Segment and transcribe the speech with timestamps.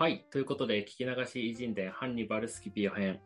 [0.00, 0.24] はい。
[0.30, 3.18] ということで、聞き流し偉人伝ハンニバルスキピオ編。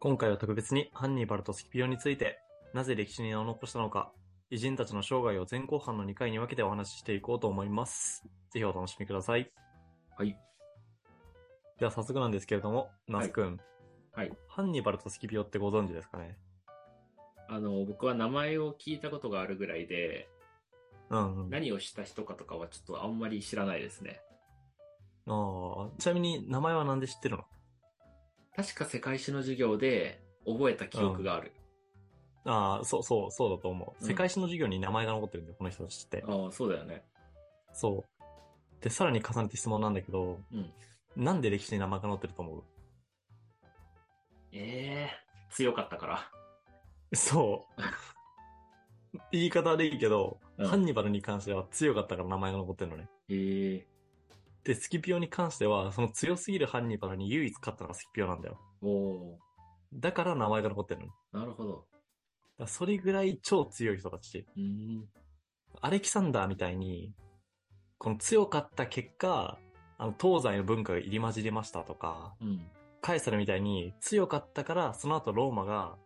[0.00, 2.40] 今回は特別にハンニバルとスキピオについて、
[2.74, 4.10] なぜ歴史に名を残したのか、
[4.50, 8.24] 偉人たちの生涯を前後半の2回に分けてお話ししていこうと思います。
[8.50, 9.52] ぜひお楽しみください。
[10.18, 10.36] はい。
[11.78, 13.60] では早速なんですけれども、ナス君、
[14.14, 14.32] はい。
[14.48, 16.36] ハンニバルとスキピオってご存知ですかね？
[17.48, 20.28] あの、僕は名前を聞いたことがあるぐらいで、
[21.08, 21.50] うん、うん。
[21.50, 24.20] 何をした人かとかはちょっとあんまり知らないですね。
[25.28, 27.44] ああ、ちなみに名前は何で知ってるの？
[28.54, 31.52] 確か世界史の授業で覚えた記憶がある。
[32.44, 33.92] ああ、そうそう、そうだと思う。
[34.00, 36.24] うん世界史の授業に名前が残ってるんだよ、この人たちって。
[36.26, 37.04] ああ、そうだよね。
[37.72, 38.24] そう。
[38.80, 40.72] で、さらに重ねて質問なんだけど、うん。
[41.16, 42.62] なんで歴史に名前が載ってると思う？
[44.52, 45.10] ええ
[45.50, 46.30] 強かったから。
[47.14, 47.82] そう。
[49.32, 53.08] 言い方でいいけど、うんハンニバルに関しては強かったから名前が残ってるのね。
[53.28, 53.86] ええ
[54.66, 58.58] で、スキピオに関しては、その強すぎるハンニバルに唯一勝ったのがスキピオなんだよ。
[58.82, 59.36] おー、
[59.94, 61.40] だから名前が残ってるの。
[61.40, 61.84] なるほど。
[62.58, 64.44] らそれぐらい超強い人たち。
[64.56, 65.08] うーん。
[65.80, 67.14] アレキサンダーみたいに、
[67.98, 69.56] この強かった結果、
[69.98, 72.66] あの、東西の文化が入り混じりましたとか、うん。
[73.00, 75.96] カエサルみたいに強かったから、その後ローマが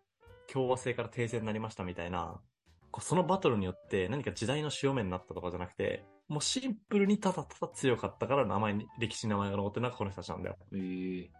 [0.52, 2.42] 共和制から停戦になりましたみたいな、
[2.90, 10.56] こうそのバトルによって何か時代の潮目になったとかじゃなくて、もうシンプルにただただ強かったから名前に、歴史に名前が残ってるのがこの人たちなんだよ。
[10.72, 11.30] ええ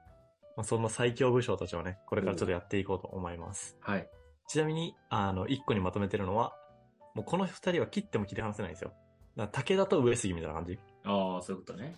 [0.57, 3.77] まあ、そんな最強武将たちをね、これからちょっとやっていこうと思います。
[3.81, 4.09] はい。
[4.49, 6.57] ちなみに、あの、一個にまとめてるのは、
[7.15, 8.93] もうこの二人は切っても切り離せないんですよ。
[9.37, 10.79] だから武田と上杉みたいな感じ。
[11.05, 11.97] ああ、そういうことね。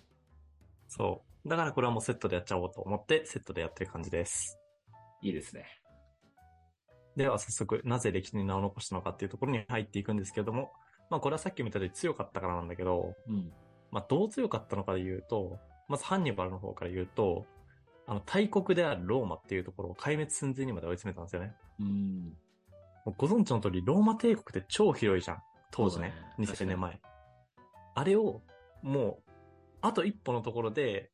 [0.88, 1.48] そう。
[1.48, 4.58] だからこれはもうセットでやっちゃおうと思って、セットでやってる感じです。
[5.22, 5.81] いいですね。
[7.16, 10.72] では早速、なぜ歴史に名を残したのかっていうところに入っていくんですけれども、
[11.10, 13.52] まあこれはさっきも言ったように強かったからなんだけど、うん。
[13.90, 17.46] まあどう強かったのかで言うと、まずハンニバルの方から言うと、
[18.06, 21.54] あの大国であるローマっていうところを壊滅寸前にまで追い詰めたんですよね。
[21.80, 22.36] うん。
[23.16, 25.42] ご存知の通り、ローマ帝国って超広いじゃん。
[25.70, 26.14] 当時ね。
[26.38, 27.00] ね2000年前。
[27.94, 28.42] あれを、
[28.82, 29.30] もう、
[29.80, 31.10] あと一歩のところで、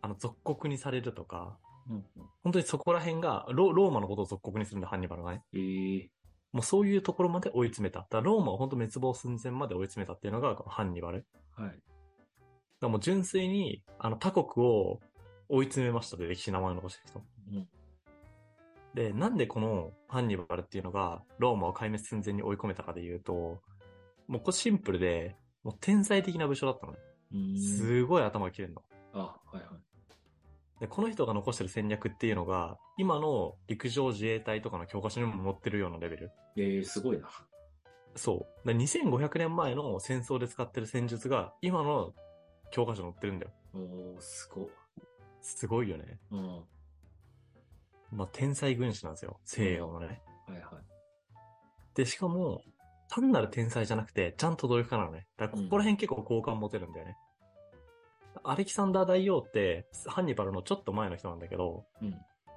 [0.00, 2.04] あの、属国にされるとか、うん。
[2.42, 5.42] 本当にそこら辺が、ロローマのことを属国にするんだ、ハンニバルがね。
[5.54, 6.10] ええ
[6.52, 8.06] もうそういうところまで追い詰めた。
[8.08, 11.26] だローマを本当滅亡寸前まで追い詰めたっていうのがハンニバル。
[11.54, 11.78] はい。
[12.80, 15.00] らもう純粋に、あの、他国を
[15.48, 17.22] 追い詰めましたで歴史に名前を残してる人。
[17.52, 17.68] うん。
[18.94, 23.60] で、なんでこのハンニバルっていうのがローマを壊滅寸前に追い込めたかで言うと、
[24.26, 26.98] もうこれシンプルで、もう天才的な武将だったのね。
[27.34, 27.60] うん。
[27.60, 28.82] すごい頭が切れるの。
[29.12, 29.85] あ、はいはい。
[30.80, 36.30] で、この人が残してる戦略っていうのが、今の陸上自衛隊とかの教科書にも載ってるようなレベル。
[36.56, 37.28] ええすごいな。
[38.14, 38.68] そう。
[38.68, 42.12] で2500年前の戦争で使ってる戦術が、今の
[42.70, 43.52] 教科書に載ってるんだよ。
[43.74, 44.68] おー、すごい。
[45.40, 46.18] すごいよね。
[46.30, 46.56] うん。
[46.56, 46.62] は
[48.12, 49.40] まあ、天才軍師なんですよ。
[49.44, 50.22] 西洋のね。
[50.48, 50.62] いはい。
[51.94, 52.62] で、しかも、
[53.08, 55.26] 単なる天才じゃなくて、ちゃんと努力家なのね。
[55.36, 57.16] だからここら辺結構好感持てるんだよね。
[58.50, 62.14] アレキサンダー大王って、ハンニバルのちょっと前の人なんだけど、うん。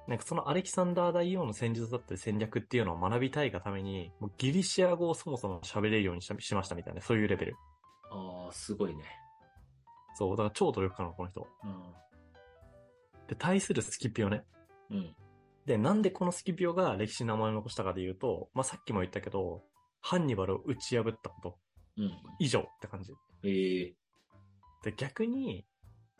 [0.08, 7.56] なんかそのアレキサンダー大王の戦術だったり戦略っていうのを学びたいがために、もうギリシア語をそもそも喋れるようにししましたみたいな、そういうレベル。
[8.10, 9.04] ああ、すごいね。
[10.14, 11.46] そう、だから超努力家なの、この人。
[11.64, 11.82] うん。
[13.28, 14.44] で、対するスキピオね。
[14.90, 15.14] うん。
[15.66, 19.62] で、なんでこのスキピオが歴史に名前を残したかで言うと、まあ、さっきも言ったけど、
[20.00, 21.58] ハンニバルを打ち破ったこと
[21.98, 22.12] うん。
[22.38, 23.12] 以上って感じ。
[23.44, 23.94] ええ
[24.82, 25.64] で、逆に、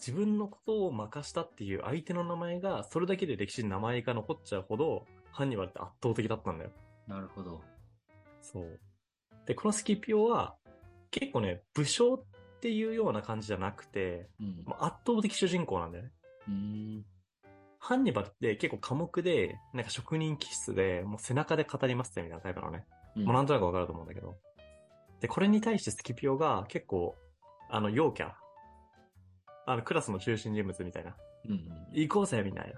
[0.00, 6.70] 自分のことを任したっていう相手の名前が、それだけで歴史に名前が残っちゃうほど、ハンニバルって圧倒的だったんだよ。
[7.06, 7.60] なるほど。
[8.40, 8.80] そう。
[9.46, 10.56] で、このスキピオは、
[11.10, 12.22] 結構ね、武将っ
[12.60, 14.62] ていうような感じじゃなくて、うん。
[14.64, 16.12] まあ圧倒的主人公なんだよね。
[16.48, 17.04] うん。
[17.78, 22.86] ハンニバルって結構寡黙で、なんか職人気質で、もう背中で語りますってみたいなタイプなのね。
[23.16, 24.38] うんもうなんとなくわかると思うんだけど。
[25.20, 27.16] で、これに対してスキピオが結構、
[27.68, 28.32] あの、陽キャ。
[29.70, 31.14] あの、クラスの中心人物みたいな。
[31.46, 31.86] うんうん。
[31.92, 32.74] 行こうぜみたいな。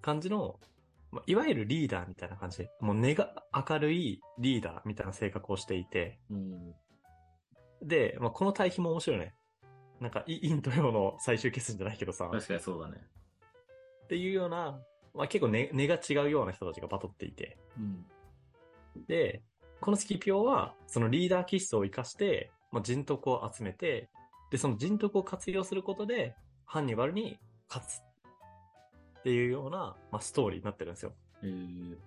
[0.00, 0.58] 感じの、
[1.10, 2.66] まあいわゆるリーダーみたいな感じ。
[2.80, 6.20] もう根が明るいリーダーみたいな性格をしていて。
[6.30, 6.74] うん。
[7.82, 9.34] で、まあ、この対比も面白いね。
[10.00, 12.28] なんか、イインとヨの最終決戦じゃないけどさ。
[12.32, 12.96] 確かにそうだね。
[14.04, 14.80] っていうような、
[15.14, 17.58] まあ、結構根根が違うような人たちがバトっていて。
[17.76, 18.06] うん。
[19.08, 19.42] で、
[19.80, 24.08] このスキピオは、そのリーダー気質を活かして、まあ、人徳を集めて、
[24.52, 27.38] で、その人徳を活用することで、ハンニバルに
[27.68, 28.02] 勝つ。
[29.20, 31.14] っていうような、まあ、ストーリーになってるんですよ。
[31.42, 31.98] ええ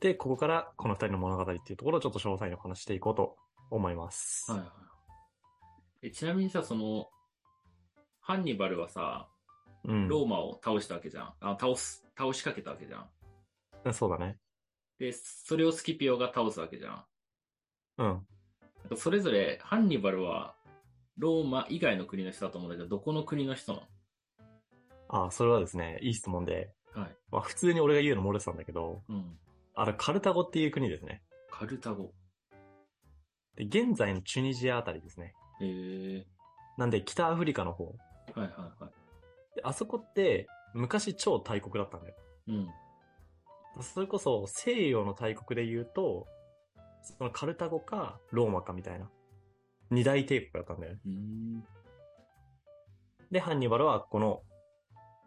[0.00, 3.36] で、ここからこの二人の物語っていうところをちょっと詳細にお話していこうと
[3.70, 4.52] 思います。
[4.52, 4.66] はいは
[6.02, 6.06] い。
[6.08, 7.08] え、ちなみにさ、その、
[8.20, 9.28] ハンニバルはさ、
[9.84, 10.08] うん。
[10.08, 11.34] ローマを倒したわけじゃん。
[11.40, 12.98] あ、倒す、倒しかけたわけじゃ
[13.88, 13.94] ん。
[13.94, 14.38] そうだね。
[14.98, 17.04] で、それをスキピオが倒すわけじゃん。
[17.96, 18.96] うん。
[18.96, 20.54] それぞれ、ハンニバルは、
[21.16, 23.88] ローマ以外の国の人だと思うんだけど、どこの国の人な
[25.08, 27.16] あ、それはですね、いい質問で、のはい。
[27.30, 29.38] まあ、普通に俺が言うの漏れてたんだけど、うん。
[29.74, 31.22] あれ、カルタゴっていう国ですね。
[31.50, 32.12] カルタゴ。
[33.56, 35.34] で、現在のチュニジアあたりですね。
[35.60, 35.66] へ
[36.18, 36.26] え
[36.76, 37.84] なんで、北アフリカの方。
[37.84, 37.92] は
[38.36, 38.50] いはい
[38.82, 39.56] はい。
[39.56, 42.14] で、あそこって、昔超大国だったんだよ。
[42.48, 42.68] うん。
[43.82, 46.26] それこそ、西洋の大国で言うと、
[47.02, 49.10] そのカルタゴか、ローマかみたいな。
[49.90, 51.00] 二大帝国だったんだよね。
[51.04, 51.64] うーん。
[53.30, 54.42] で、ハンニバルはこの、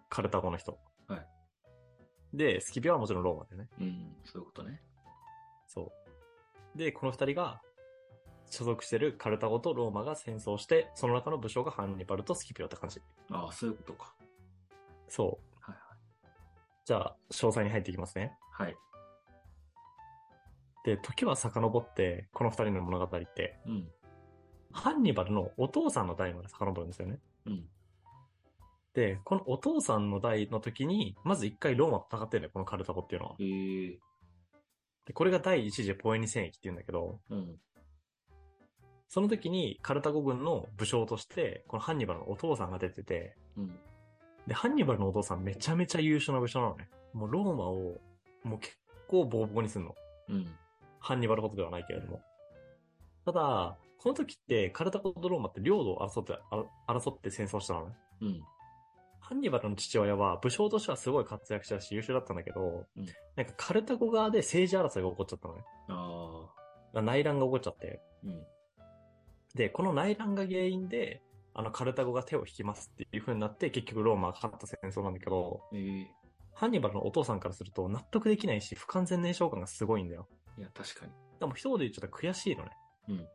[0.10, 0.80] カルタゴの人。
[1.08, 1.28] はい。
[2.34, 3.70] で、スキピオはもちろんローマだよね。
[3.80, 4.16] うん。
[4.24, 4.82] そういうことね。
[5.68, 5.92] そ
[6.76, 6.78] う。
[6.78, 7.62] で、この二人が、
[8.50, 13.02] 所属してるカルタゴとローマが戦争して、その中の武将がハンニバルとスキピオって感じ。
[13.30, 14.16] ああ、そういうことか。
[15.10, 15.56] そう。
[15.60, 15.98] はいはい。
[16.86, 18.38] じゃあ、詳細に入っていきますね。
[18.54, 18.76] はい。
[20.86, 23.92] で、時は遡って、この二人の物語って、うん。
[24.78, 27.20] ハンニバルのお父さんの代まで遡るんですよね。
[27.46, 27.66] うん。
[28.94, 33.36] で、このお父さんの代の時に、まず一回ローマと戦ってるんだよ、このカルタゴっていうのは。
[33.40, 33.44] へ
[33.94, 34.00] え
[35.06, 37.56] で、これが第一次ポエニ戦役って言うんだけど、うん。
[39.08, 43.80] その時にカルタゴ軍の武将として、このハンニバルのお父さんが出てて、うん。
[44.48, 46.90] で、ハンニバルのお父さんめちゃめちゃ優秀な武将なのね。
[47.14, 48.00] もうローマを、
[48.44, 48.78] もう結
[49.08, 49.96] 構ボコボコにすんの。
[50.30, 50.46] うん。
[51.00, 52.22] ハンニバルほどではないけれども。
[53.26, 56.38] ただ、この時ってカルタゴとローマって領土を争って、
[56.88, 57.96] あ争って戦争したのね。
[58.22, 58.42] うん。
[59.20, 63.06] ハンニバルの父親は武将としてはすごい活躍したし優秀だったんだけど、うん
[63.36, 65.64] なんかカルタゴ側で政治争いが起こっちゃったのね。
[65.90, 66.48] あ
[66.94, 67.02] あ。
[67.02, 68.02] 内乱が起こっちゃって。
[68.24, 68.44] うん。
[69.56, 71.22] で、この内乱が原因で、
[71.54, 76.08] あのカルタゴが手を引きますっていう風になって結局ローマが勝った戦争なんだけど、ええ
[76.54, 80.28] ハンニバルのお父さんからすると納得できないし不完全燃焼感がすごいんだよ。
[80.58, 81.12] いや、確かに。
[81.40, 82.72] でも一言で言っちゃったら悔しいのね。
[83.10, 83.28] うん。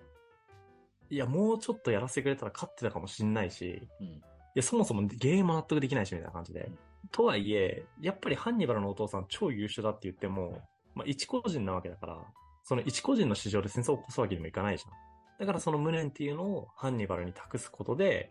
[1.12, 4.06] いや、もうちょっとやらせてくれたら勝ってたかもしんないし、うん。
[4.06, 4.22] い
[4.54, 6.78] や、そもそもゲームも納得できないし、みたいな感じでうん。
[7.10, 10.62] とはいえ、やっぱりハンニバルのお父さん超優秀だって言っても、
[10.94, 12.18] まあ、一個人なわけだから、
[12.64, 14.92] その一個人の市場で戦争を起こすわけにもいかないじゃん。
[15.38, 18.30] だからその無念っていうのをハンニバルに託すことで、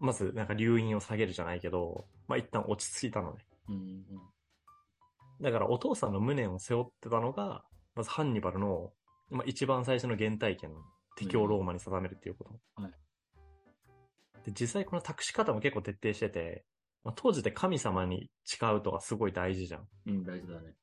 [0.00, 3.44] まずなんか留飲を下げるじゃないけど、まあ、一旦落ち着いたのね。
[3.68, 4.04] うん。
[5.42, 8.92] だからお父さんの無念を背負ってたのが、まずハンニバルの、
[9.30, 10.80] まあ、一番最初の原体験の
[11.14, 12.82] 敵をローマに定めるっていうこと。
[12.82, 12.92] はい
[14.44, 16.64] で、実際この託し方も結構徹底してて、
[17.02, 19.88] まあ、当時で神様に誓うとかすごい大事じゃん。
[20.06, 20.74] うん、大事だね。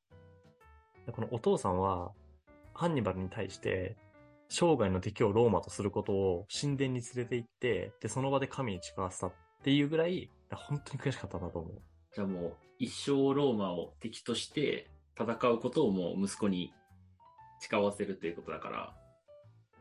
[1.06, 2.12] でこのお父さんは、
[2.74, 3.96] ハンニバルに対して、
[4.48, 9.32] 生涯の敵をローマとすることを神殿に連れて行って、で、その場で神に誓わせたっ
[9.62, 11.82] ていうぐらい、本当に悔しかったんだと思う。
[12.14, 16.72] じゃあもう、一生ローマを敵として戦うことをもう息子に
[17.60, 18.94] 誓わせるということだから、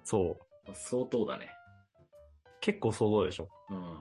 [0.03, 0.67] そう。
[0.67, 1.49] まあ相当だね。
[2.59, 3.49] 結構想像でしょ。
[3.69, 3.99] うん。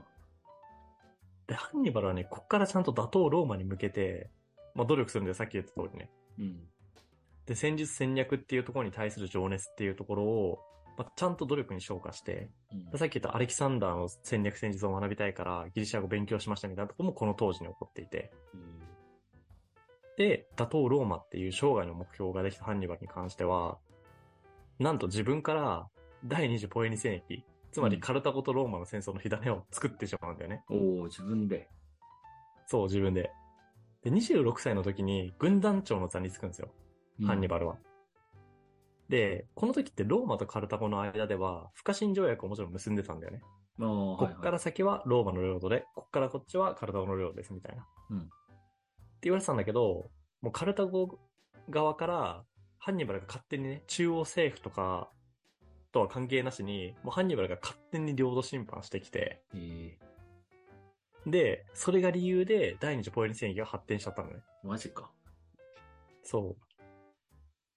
[1.46, 4.30] で、ハンニバルはね、こっからちゃんと打倒ローマに向けて、
[4.74, 6.10] まあ努力するんで、さっき言った通りね。
[6.38, 6.60] うん。
[7.46, 10.58] で、戦術戦略っていうところに対する情熱っていうところを、
[10.96, 18.30] まあ、ちゃんと努力に昇華して、うんでさっき言ったアレキサンダーの戦略戦術を学びたいから、ギリシャ語勉強しましたみたいなところもこの当時に起こっていて、
[20.16, 23.78] で、打倒ローマっていう生涯の目標ができたハンニバルに関しては、
[24.80, 25.86] なんと自分から
[26.24, 30.64] 第二次ポエニ戦役、つまりカルタゴとローマの戦争の火種を作ってしまうんだよね。
[30.70, 31.68] おお自分で。
[32.66, 33.30] そう、自分で。
[34.02, 36.70] で、26歳の時に軍団長の座につくんですよ。
[37.26, 37.76] ハンニバルは。
[39.10, 43.42] で、この時ってローマとカルタゴの間では、不可侵条約をもちろん結んでたんだよね。
[44.32, 44.38] こ。
[44.38, 47.86] っから先はローマの領土で、こっからこっちはカルタゴの領土です、みたいな。
[48.10, 48.22] うんっ
[49.20, 50.10] て言われてたんだけど、
[50.40, 51.18] もうカルタゴ
[51.68, 52.44] 側から、
[52.80, 55.10] ハンニバルが勝手にね、中央政府とか、
[55.92, 59.98] とは関係なしに、もうハンニバルが勝手に領土侵犯してきて、え
[61.26, 64.36] で、それが理由で第二次ポエニ戦役が発展しちゃったのね。
[64.64, 65.10] ー、マジか。
[66.22, 66.86] そう。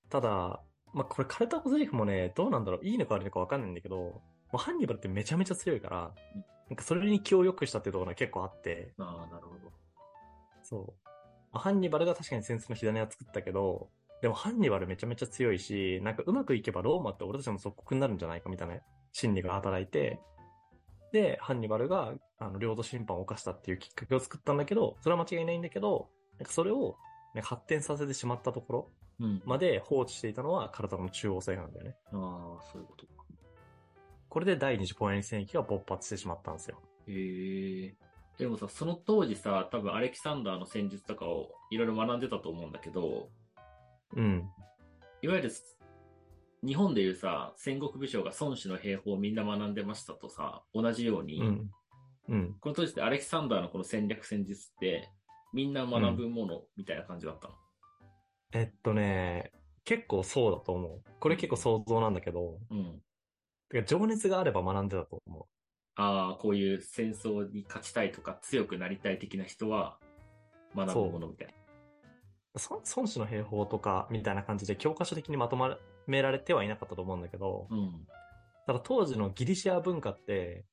[0.10, 0.62] ただ、
[0.94, 4.22] まあ、これカルタゴゼリフもね、どうなんだろういいのか悪いのかわかんないんだけど、も
[4.54, 9.72] うハンニバルってめちゃめちゃ強いからうん、なんかそれに気を良くしたっていうところが結構あって、ああ、なるほど。
[10.62, 11.10] そう。
[11.52, 13.90] まあハンニバルが確かに戦争の火種は作ったけど、
[14.24, 18.75] でもハンニバルめちゃめちゃ強いし、なんかうまくいけばローマって俺たちの属国になるんじゃないかみたいな
[19.12, 20.18] 心理が働いて、
[21.12, 26.08] で、ハンニバルが、あの、領土侵犯を犯したっていうきっかけを作ったんだけど、それは間違いないんだけど、
[26.39, 26.96] なんかそれを、
[27.36, 29.42] ね、発展させてしまったところうん。
[29.46, 31.98] まで放置していたのはカルタゴの中央政府なんだよね。
[32.13, 33.12] ああ、そういうことか。
[34.30, 36.80] これで第二次ポエニ戦役が勃発してしまったんですよ。
[37.08, 37.96] へえ
[38.38, 43.27] でもさ、その当時さ、多分アレキサンダーの戦術とかをいろいろ学んでたと思うんだけど、
[44.15, 44.50] うん。
[45.22, 45.51] いわゆる、
[46.65, 51.72] 日本でいうさ、戦国武将が孫子の兵法をみんな学んでましたとさ、同じように、うん。
[52.29, 52.55] うん。
[52.62, 55.10] この当時ってアレキサンダーのこの戦略戦術って、
[55.53, 57.53] みんな学ぶものみたいな感じだったの？
[58.53, 59.51] えっとね、
[59.84, 61.01] 結構そうだと思う。
[61.20, 63.01] これ結構想像なんだけど、うん。
[63.70, 65.48] てか情熱があれば学んでたと思
[65.96, 70.00] ああ、こういう戦争に勝ちたいとか強くなりたい的な人は
[70.75, 71.53] 学ぶものみたいな。
[72.56, 75.58] 孫子の兵法とかみたいな感じで教科書的にまと
[76.08, 78.08] められてはいなかったと思うんだけど、うん。
[78.68, 80.64] ただ当時のギリシア文化って、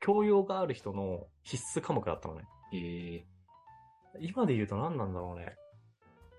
[0.00, 2.42] 教養がある人の必須科目だったのね。
[2.72, 3.26] へえ。
[4.20, 5.54] 今で言うと何なんだろうね。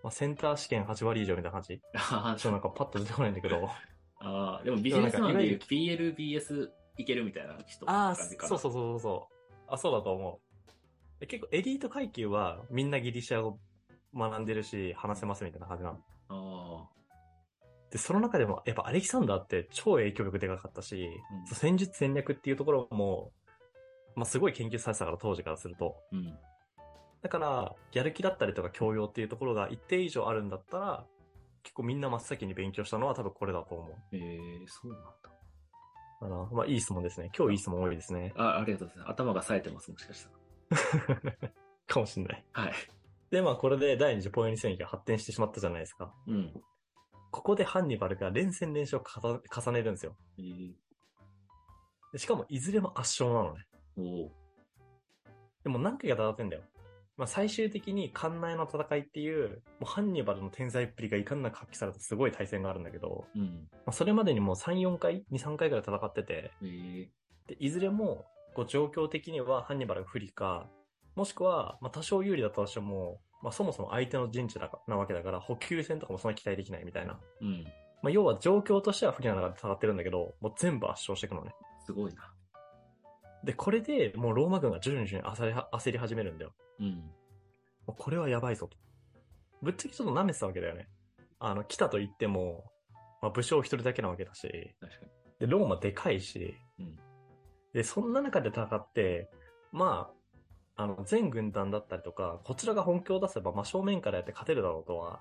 [0.03, 3.69] まあ、センター試験8割以上みたいな感じあちょっとなんかパッと出てこないんだけど。
[4.21, 8.15] あー、でもビジネスマンでいうでもなんか PLBS いけるみたいな人ああ。
[8.15, 9.53] そうそうそうそう。
[9.67, 10.41] あ、そうだと思
[11.17, 11.19] う。
[11.19, 13.59] で結構エリート階級はみんなギリシア語
[14.15, 15.99] 学んでるし、話せますみたいな感じなの。
[16.29, 16.99] あ
[17.91, 21.09] で、その中でもやっぱアレキサンダーって超影響力でかかったし、
[21.49, 23.31] うん戦術戦略っていうところも、
[24.15, 25.95] まあすごい研究されてたから当時からすると。
[26.11, 26.37] あ、うん。
[27.21, 31.05] だから、やる気だったりとか教養っていうところが一定以上あるんだったら、
[31.63, 33.95] 結構みんな真っ先に勉強したのは多分これだと思う。
[34.11, 35.11] ええそうなんだ。
[36.21, 37.31] あのまあいい質問ですね。
[37.37, 38.33] 今日いい質問多いですね。
[38.35, 39.11] あ、ありがとうございます。
[39.11, 40.27] 頭が冴えてます、もしかし
[40.69, 41.35] たら。
[41.87, 42.45] かもしんない。
[42.51, 42.73] はい。
[43.31, 46.13] で、まあこれで第二次ポエニ戦役が発展してしまったじゃないですか。
[46.27, 46.53] うん。
[47.31, 50.15] ここでハンニバルが連戦連勝を重ねるんですよ。
[50.39, 50.73] えー、
[52.13, 53.65] でしかもいずれも圧勝なのね。
[53.97, 54.29] おー
[55.63, 56.63] でも何回か戦ってんだよ。
[57.17, 63.67] まあ最終的に関内の戦いっていう、もうハンニバルの天才っぷりがいかんなく発揮されたすごい対戦があるんだけど、うん。
[63.73, 67.07] まあ、それまでにもう3、4回、2、3回ぐらい戦ってて、えー、
[67.49, 70.67] で、いずれも、こう状況的にはハンニバルが不利か、
[71.19, 74.57] もしくは、まあ多少有利だったとしても、まあそもそも相手の陣地
[74.87, 77.19] なわけだから、補給戦とかもそんな期待できないみたいな。
[77.41, 77.65] うん。
[78.01, 81.51] まあ要は状況としては不利な中で戦ってるんだけど、もう全部圧勝していくのね。
[81.85, 82.33] すごいな。
[83.43, 86.53] で、これでもうローマ軍が徐々に徐々に焦りは焦り始めるんだよ。
[86.79, 86.87] うん。
[86.87, 87.03] も
[87.89, 88.77] うこれはやばいぞと。
[89.61, 90.87] ぶっちゃけちょっと舐めてたわけだよね。
[91.39, 92.63] あの、来たと言っても、
[93.21, 95.11] まあ武将一人だけなわけだし、確かに。
[95.39, 96.97] で、ローマでかいし、うん
[97.73, 99.29] で、そんな中で戦って、
[99.71, 100.18] まあ、
[100.79, 105.19] あの、全軍団だったりとか、こちらが本気を出せば、まあ正面からやって勝てるだろうとは、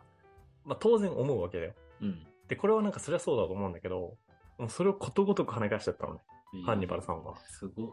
[0.64, 1.72] まあ当然思うわけだよ。
[2.00, 2.26] うん。
[2.46, 4.16] で、これはなんかそれはそうだと思うんだけど、
[4.56, 6.20] もうそれをことごとく跳ね返しちゃったのね。
[6.54, 7.36] えーハンニバルさんは。
[7.40, 7.90] すごっ。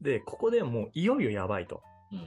[0.00, 1.82] で、ここでもういよいよやばいと。
[2.12, 2.18] うん。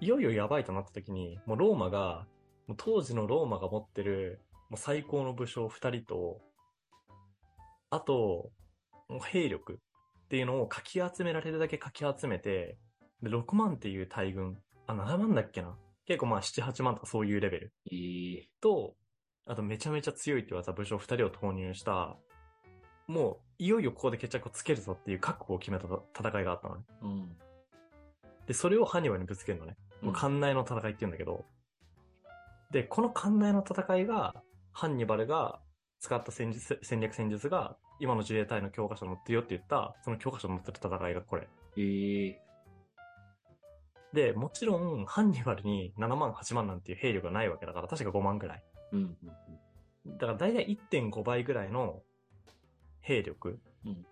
[0.00, 2.26] いよいよやばいとなった時に、もうローマが、
[2.66, 6.40] もう当時のローマが持ってる、もう最高の武将二人と、
[7.90, 8.50] あと、
[9.08, 12.76] もう兵力っていうのをかき集められるだけかき集めて、
[13.22, 18.94] で、6万っていう大軍、あ、7万だっけな結構まあ7、8万とかそういうレベルえー、と、
[19.46, 22.16] あとめちゃめちゃ強いって言われた武将二人を投入した、
[23.06, 25.86] もういよいよここで決着をつけるぞっていう覚悟を決めた
[26.18, 26.82] 戦いがあったのね。
[27.02, 27.36] うん。
[28.46, 29.76] で、それをハンニバルにぶつけるのね。
[30.02, 31.44] もう関内の戦いって言うんだけど、
[32.70, 34.34] で、この関内の戦いが、
[34.72, 35.60] ハンニバルが
[36.00, 41.48] 使った戦術、戦略戦術が、今の自衛隊の教科書に載ってるよって言った、その教科書に載ってる戦いがこれ。
[41.76, 42.34] えー、
[44.16, 48.64] で、もちろん、ハンニバルに7万、8万なんていう兵力がないわけだから、確か5万ぐらい。
[48.92, 48.98] うん。
[48.98, 49.36] うんうん
[50.18, 52.00] だから大体1.5倍ぐらいの
[53.00, 54.06] 兵力うん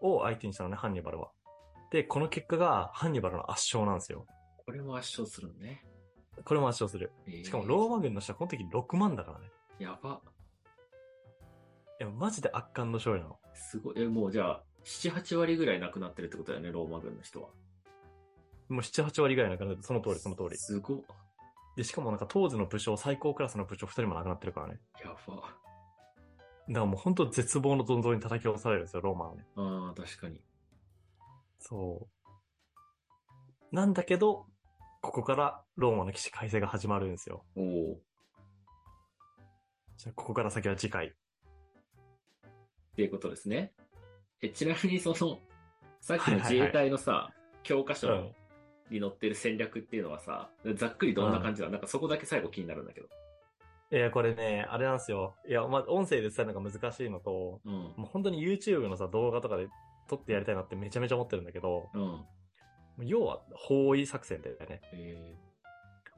[0.00, 1.30] を相手にしたのね、ハンニバルは。
[1.90, 4.26] で、この結果がハンニバルの圧勝なんですよ。
[4.64, 5.84] これも圧勝するのね。
[6.44, 7.12] これも圧勝する。
[7.26, 9.50] えーしかもローマ軍の人はこの時6万だからね。
[9.78, 10.22] やば。
[12.00, 13.38] いや、マジで圧巻の勝利なの。
[13.52, 14.00] すごい。
[14.00, 17.50] え、もうじゃあ、7、8割ぐらいなくなってるってことだよね、ローマ軍の人は。
[18.74, 20.56] もう7、8割ぐらいな感じで、その通り、その通り。
[20.56, 20.98] すごっ。
[21.76, 24.80] で、しかもなんか当時の武将、最高クラスの武将2人も亡くなってるからね。
[25.02, 25.36] やば。
[25.36, 25.52] だか
[26.66, 29.46] らもう本当絶望のどんどんに叩き落とされるんですよ、ローマはね。
[29.56, 30.40] ああ、確かに。
[31.58, 32.08] そ
[33.72, 33.74] う。
[33.74, 34.46] なんだけど、
[35.00, 37.44] ここからローマの騎士改正が始まるんですよ。
[37.56, 38.00] おお。
[39.96, 41.08] じゃあ、ここから先は次回。
[41.08, 41.12] っ
[42.96, 43.72] ていうことですね。
[44.40, 45.38] え、ちなみにその、
[46.00, 48.34] さっきの自衛隊のさ、教科書うん。
[48.90, 53.08] に載ってる戦略っていうのはさ、ざっくりどんな感じなの、なんかそこだけ最後気になるんだけど。
[53.90, 55.34] いや、これね、あれなんですよ。
[55.48, 57.72] いや、まあ、音声で伝えるのが難しいのと、うん。
[57.72, 59.68] もう本当に YouTube のさ、動画とかで
[60.08, 63.06] 撮ってやりたいなってめちゃめちゃ思ってるんだけど、うん。
[63.06, 64.80] 要は包囲作戦だよね。
[64.92, 65.36] え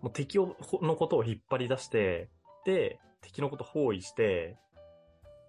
[0.02, 2.28] もう敵を、ほのことを引っ張り出して、
[2.64, 4.56] で、敵のことを包囲して、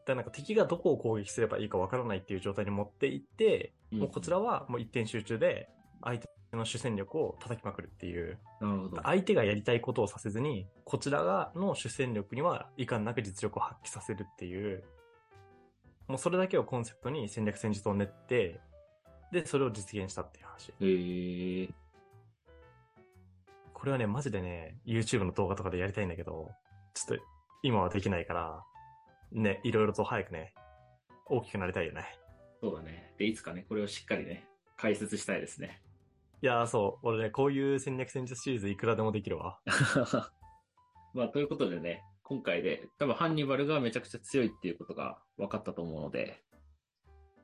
[0.05, 5.69] で、なんか敵がどこを攻撃すればいいかわからないっていう状態に持っていって、ーもうこちらはもう一点集中で、
[6.03, 9.01] 相手の主戦力を叩きまくるっていう、なるほど。
[9.03, 14.83] 相手がやりたいことをさせずに、こちらがの主戦力には遺憾なく実力を発揮させるっていう、
[16.07, 18.59] もうそれだけをコンセプトに戦略戦術を練って、
[19.31, 20.69] で、それを実現したっていう話。
[20.69, 21.69] へえ。
[23.73, 26.51] これはね、マジでね、YouTube の動画とかでやりたいんだけど、
[26.93, 27.23] ちょっと
[27.61, 28.63] 今はできないから、
[29.31, 30.53] ね、いろいろと早くね、
[31.25, 32.05] 大きくなりたいよね。
[32.61, 33.13] そうだね。
[33.17, 35.81] で、いつかね、これをしっかりね、解説したいですね。
[36.41, 39.59] いやーそう、俺ね、こういう戦略戦術シリーズいくらでもできるわ。
[41.15, 46.43] まあ、ということでね、今回で、多分ハンニバルがめちゃくちゃ強いっていうことが分かったと思うので、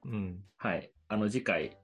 [0.06, 0.44] うん。
[0.58, 0.92] はい。
[1.08, 1.78] あの次回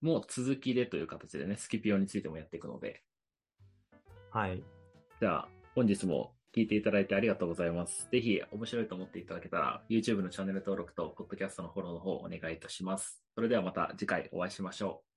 [0.00, 3.04] も続きでという形でね、スキピオについてもやっていくので、
[4.30, 4.62] はい。
[5.20, 8.08] じゃあ、本日も聞いていただいてありがとうございます。
[8.10, 13.22] ぜひ面白いと思っていただけたら、YouTube のチャンネル登録と、ポッドキャストのフォローの方お願いいたします。
[13.36, 15.13] それではまた次回お会いしましょう。